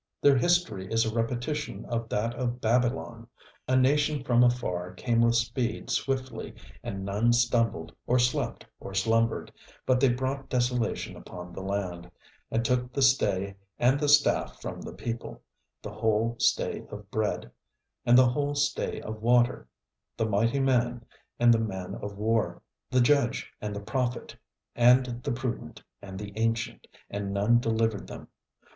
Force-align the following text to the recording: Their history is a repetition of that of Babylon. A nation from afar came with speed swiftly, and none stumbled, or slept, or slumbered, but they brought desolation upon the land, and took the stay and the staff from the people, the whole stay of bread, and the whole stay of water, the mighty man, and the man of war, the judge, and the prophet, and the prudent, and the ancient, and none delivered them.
Their 0.19 0.35
history 0.35 0.91
is 0.91 1.05
a 1.05 1.13
repetition 1.13 1.85
of 1.85 2.09
that 2.09 2.33
of 2.33 2.59
Babylon. 2.59 3.27
A 3.67 3.75
nation 3.77 4.23
from 4.23 4.43
afar 4.43 4.95
came 4.95 5.21
with 5.21 5.35
speed 5.35 5.91
swiftly, 5.91 6.55
and 6.83 7.05
none 7.05 7.33
stumbled, 7.33 7.93
or 8.07 8.17
slept, 8.17 8.65
or 8.79 8.95
slumbered, 8.95 9.53
but 9.85 9.99
they 9.99 10.09
brought 10.09 10.49
desolation 10.49 11.15
upon 11.15 11.53
the 11.53 11.61
land, 11.61 12.09
and 12.49 12.65
took 12.65 12.91
the 12.91 13.03
stay 13.03 13.53
and 13.77 13.99
the 13.99 14.09
staff 14.09 14.59
from 14.59 14.81
the 14.81 14.91
people, 14.91 15.43
the 15.83 15.91
whole 15.91 16.35
stay 16.39 16.83
of 16.89 17.11
bread, 17.11 17.51
and 18.03 18.17
the 18.17 18.29
whole 18.29 18.55
stay 18.55 19.01
of 19.01 19.21
water, 19.21 19.67
the 20.17 20.25
mighty 20.25 20.59
man, 20.59 21.05
and 21.39 21.53
the 21.53 21.59
man 21.59 21.93
of 22.01 22.17
war, 22.17 22.59
the 22.89 23.01
judge, 23.01 23.53
and 23.61 23.75
the 23.75 23.79
prophet, 23.79 24.35
and 24.75 25.21
the 25.21 25.31
prudent, 25.31 25.83
and 26.01 26.17
the 26.17 26.33
ancient, 26.39 26.87
and 27.07 27.31
none 27.31 27.59
delivered 27.59 28.07
them. 28.07 28.27